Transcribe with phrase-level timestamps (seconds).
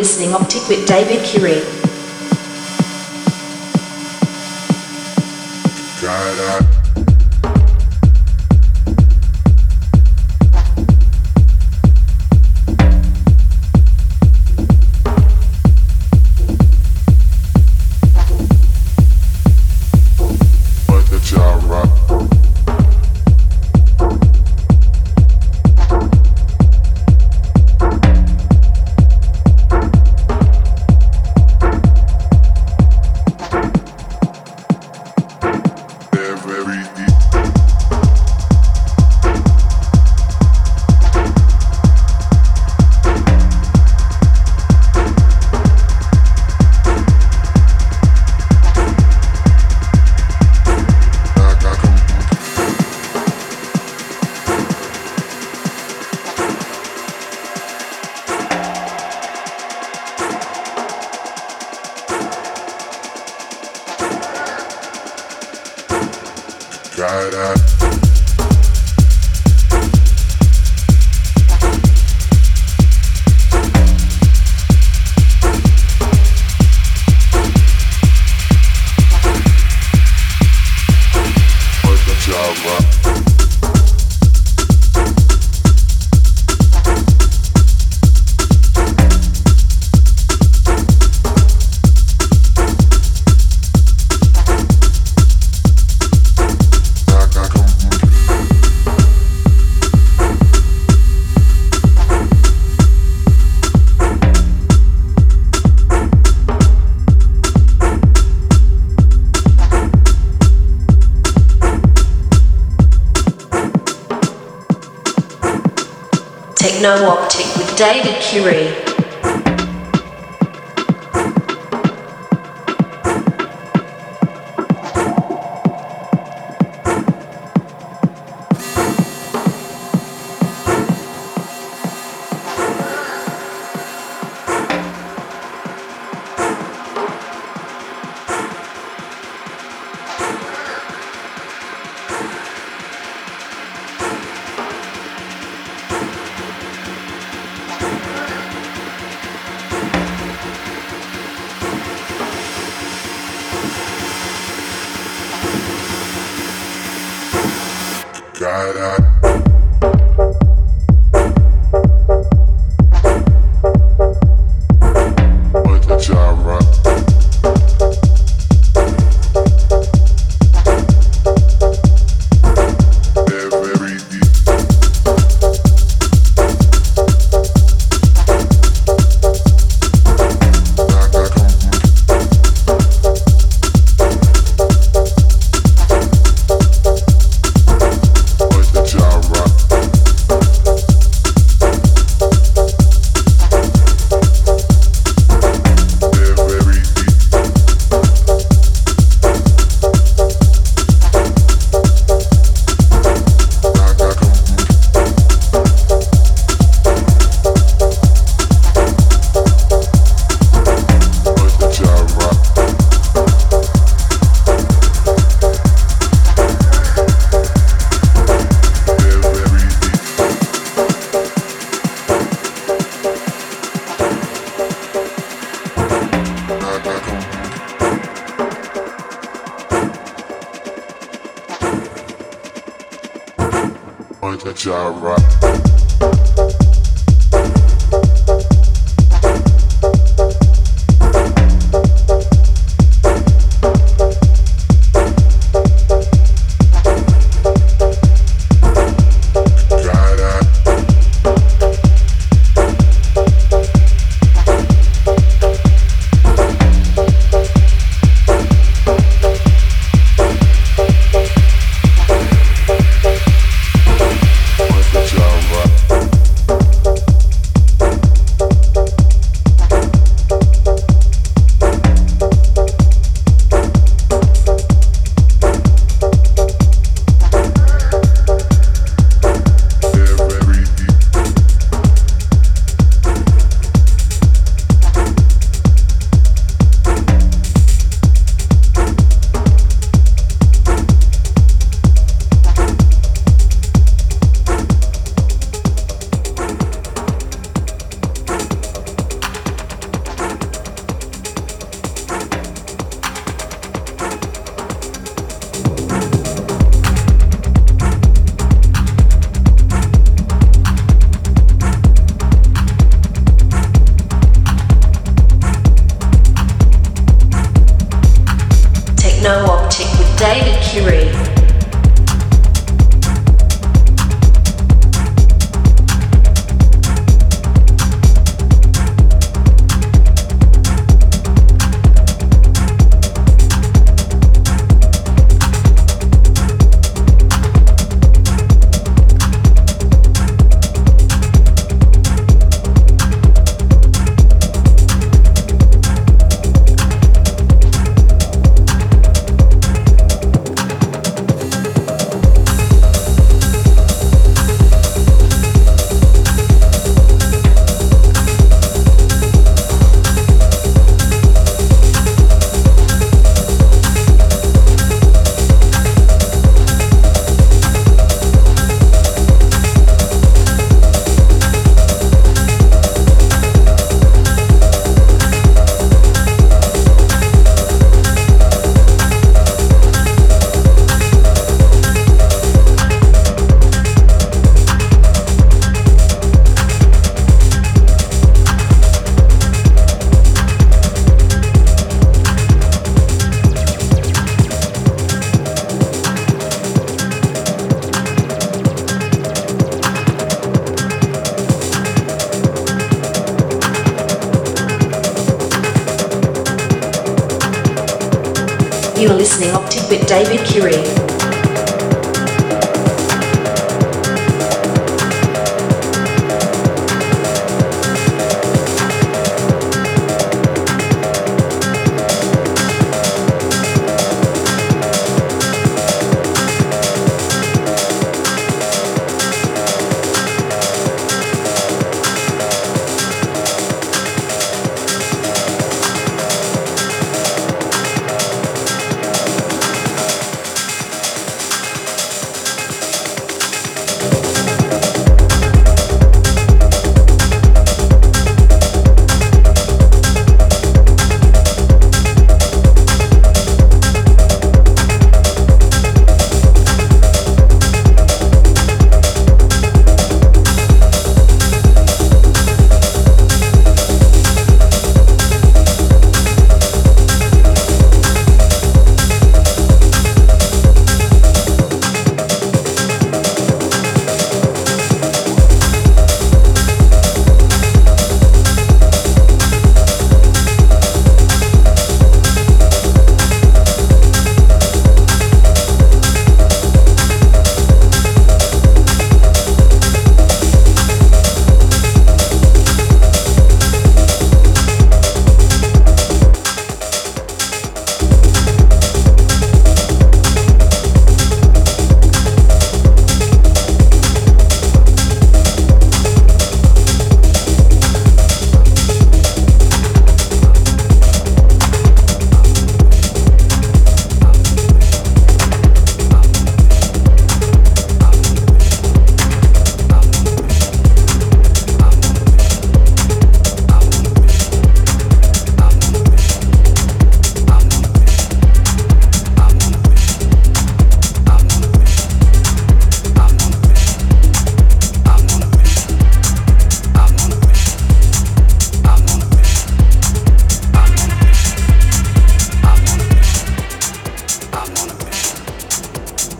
[0.00, 1.79] Listening Optic with David Curie.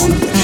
[0.00, 0.37] on a mission.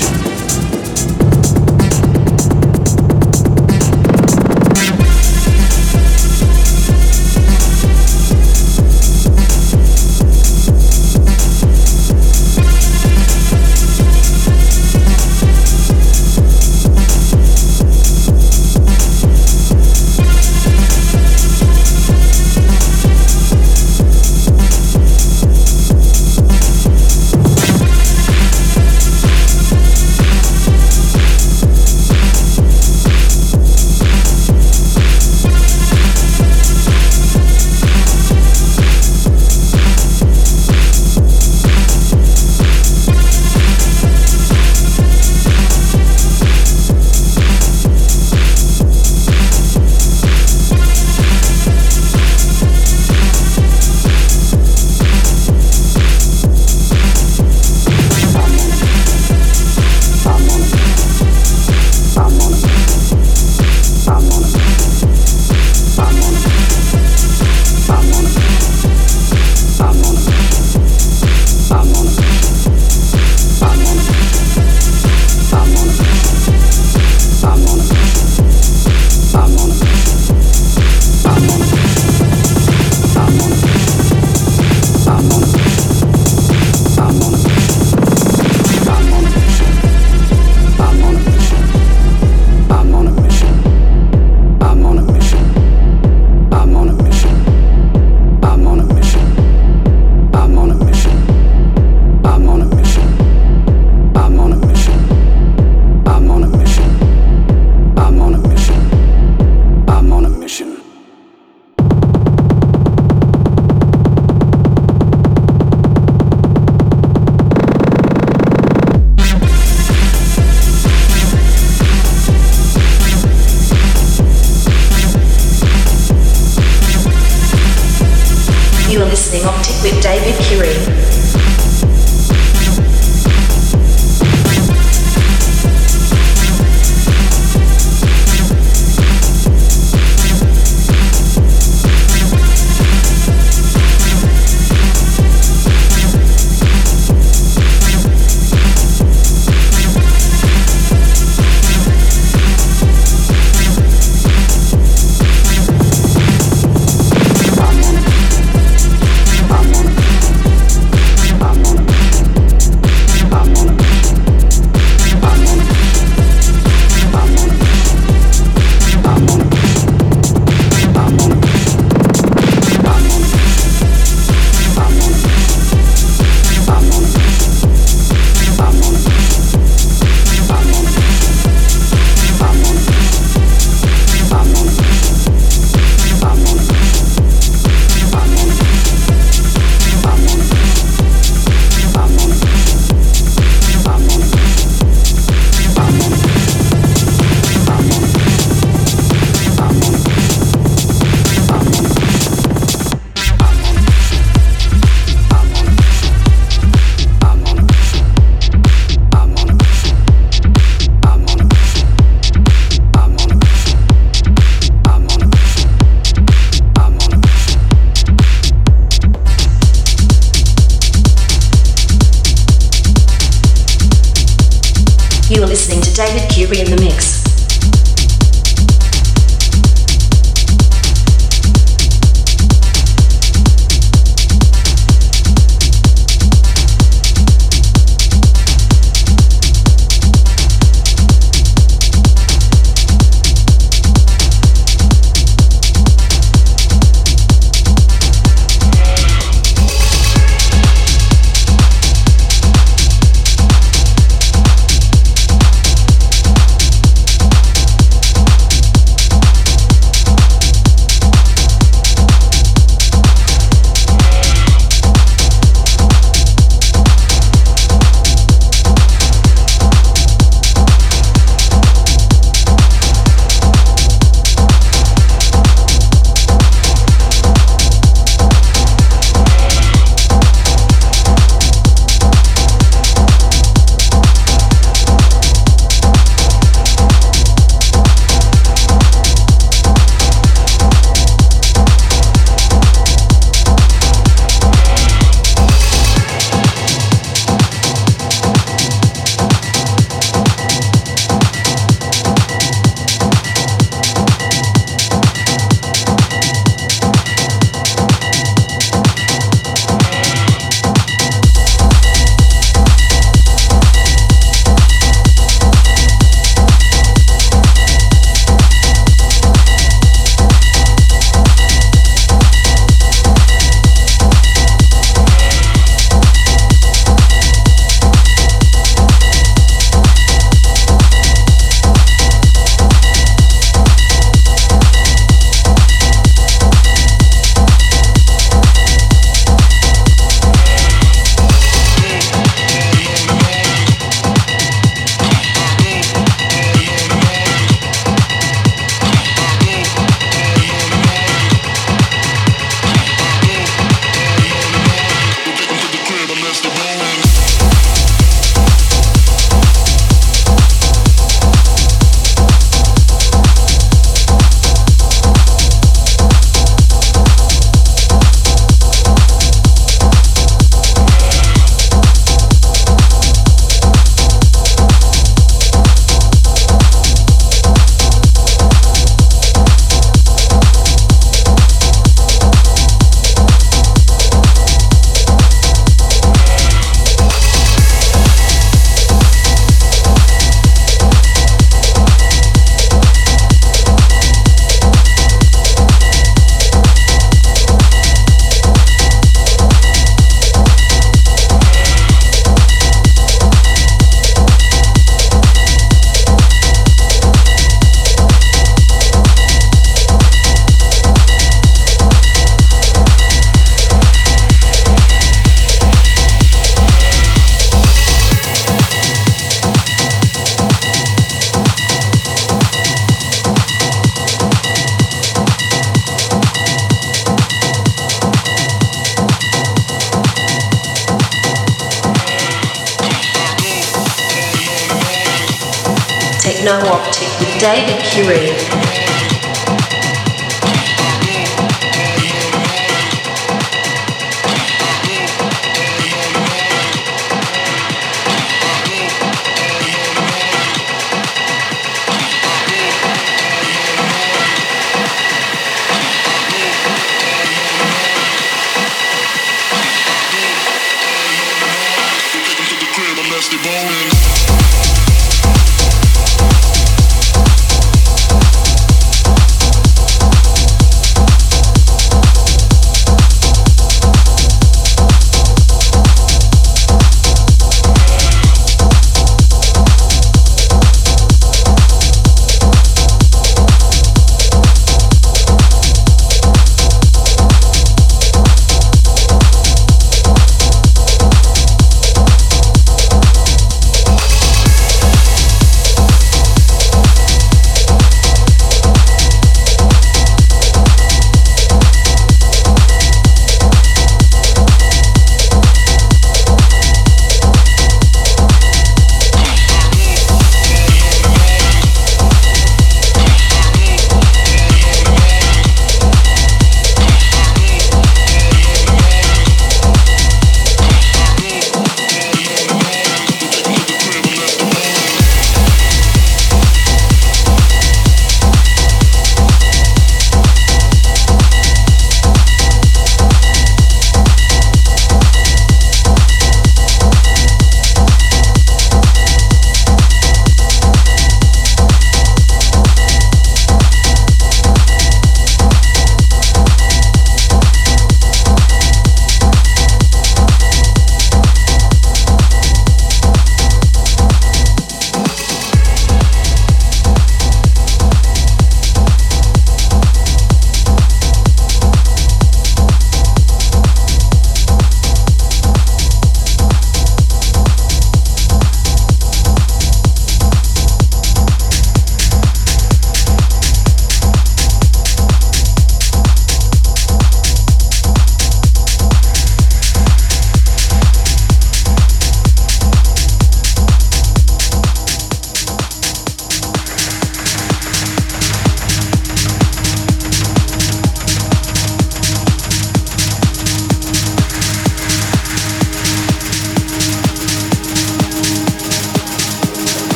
[225.94, 227.23] David Curie in the mix.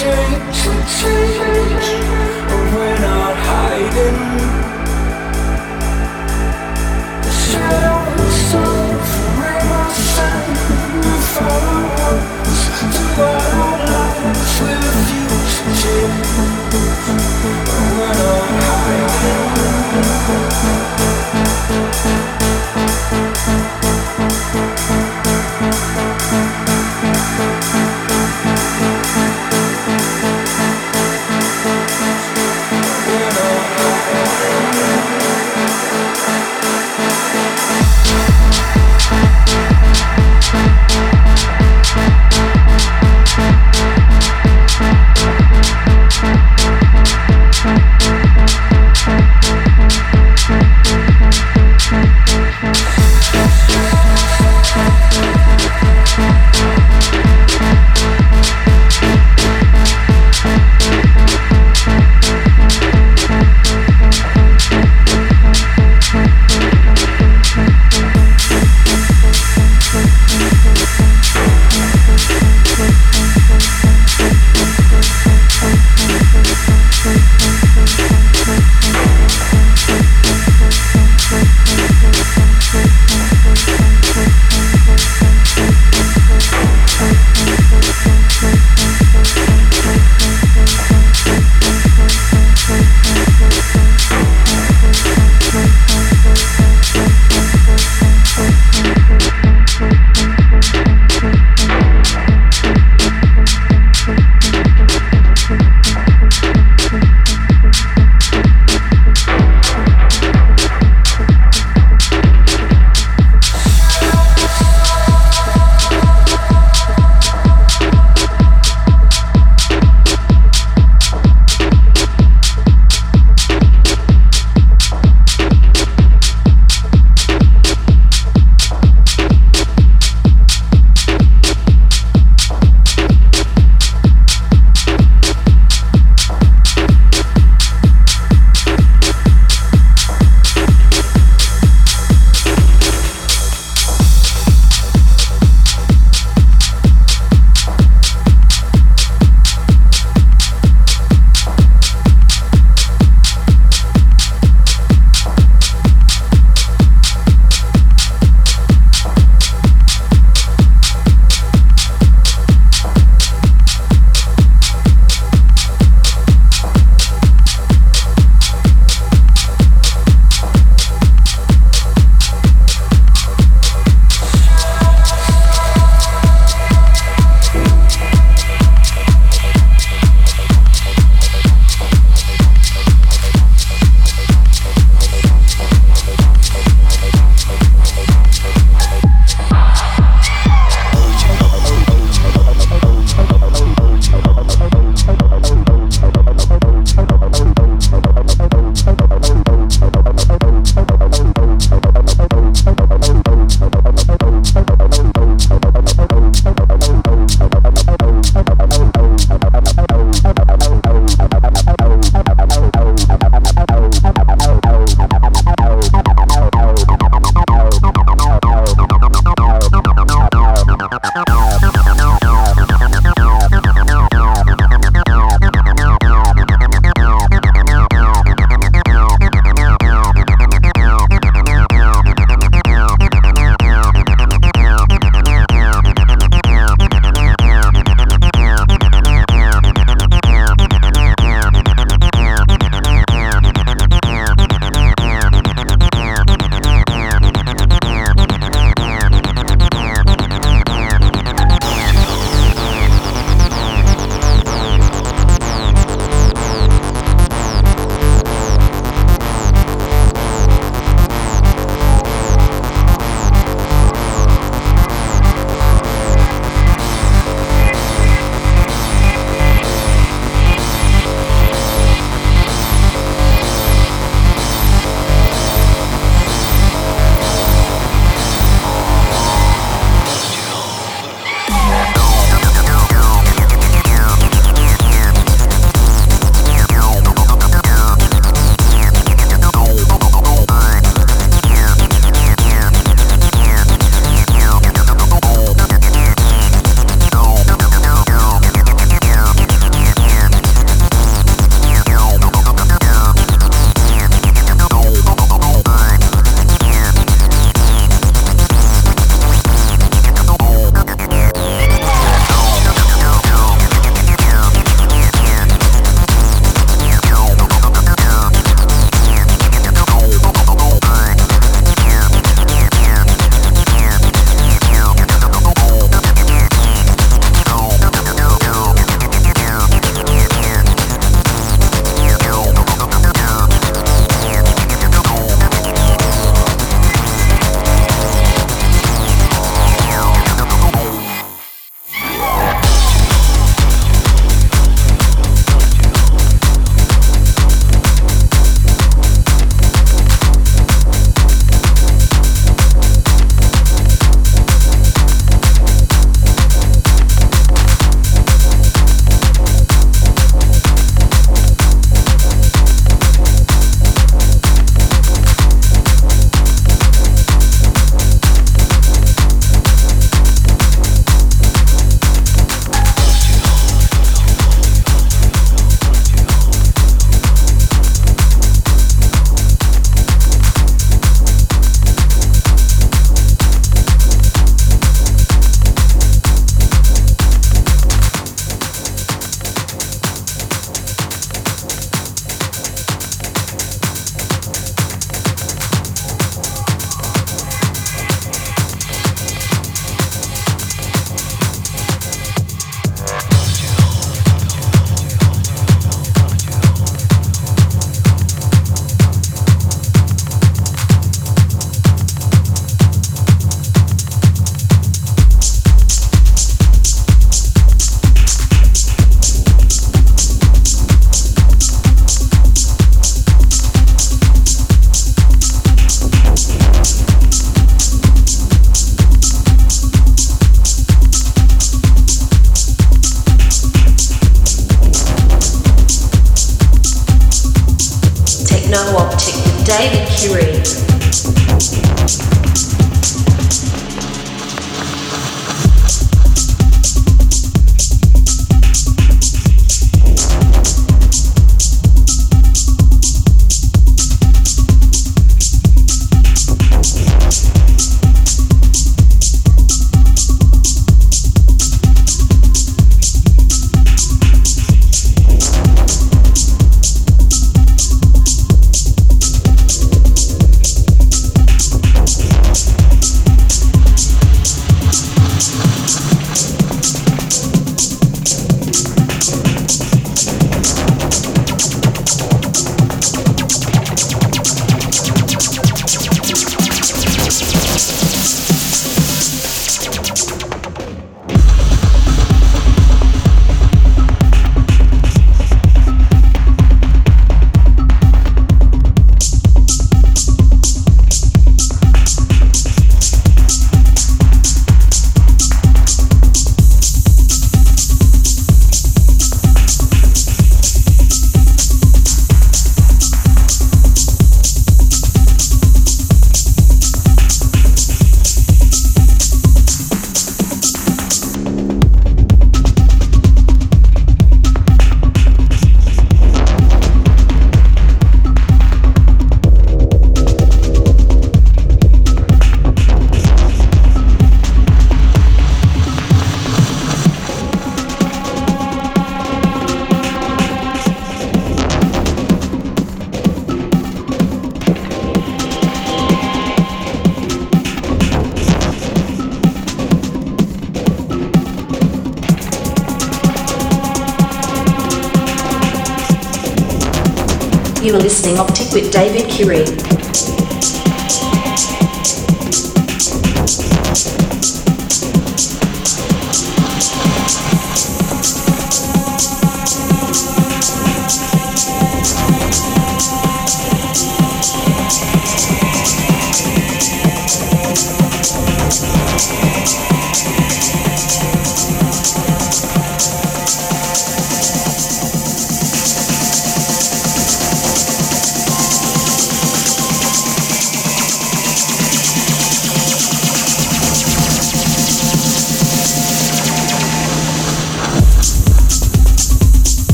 [0.00, 0.12] 这一
[0.52, 1.37] 出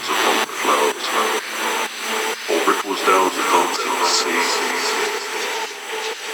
[0.00, 0.14] The
[0.64, 1.08] flowers,
[2.48, 4.44] or ripples down the dancing sea.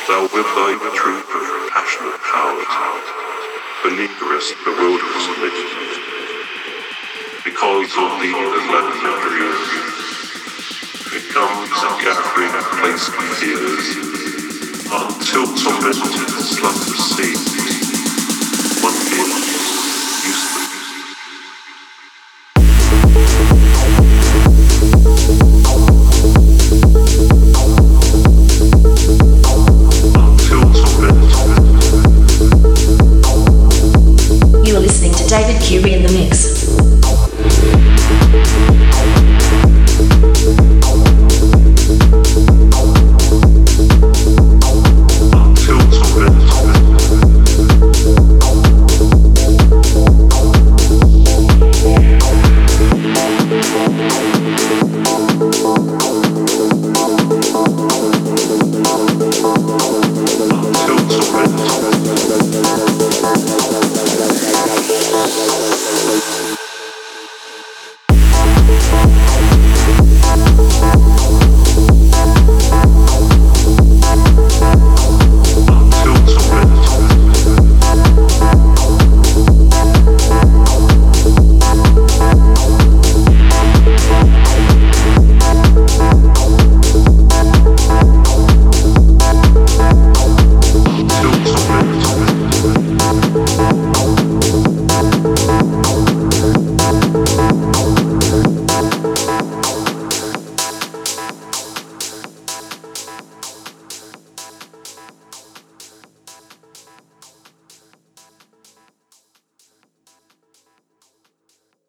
[0.06, 2.74] Thou with thy troop of passionate powers,
[3.82, 5.50] beleaguerest, bewilderest me.
[7.42, 9.70] Because of thee the land of dreams
[11.10, 13.86] becomes a gathering place of fears,
[14.94, 17.55] until tormented slumber sleep